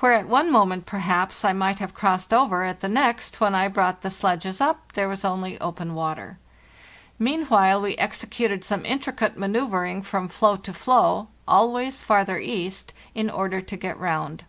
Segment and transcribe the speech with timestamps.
[0.00, 2.96] Where at one moment, perhaps, I might have crossed over, at the N || A
[2.96, 5.94] HAKD STRUGGLE 2 next, when I had brought the sledges up, there was only open
[5.94, 6.40] water.
[7.20, 13.60] Meanwhile we executed some intricate manceuvring from floe to floe, always farther east, in order
[13.60, 14.44] to get round.